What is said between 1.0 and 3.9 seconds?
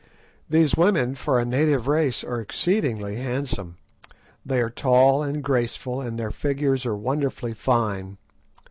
for a native race, are exceedingly handsome.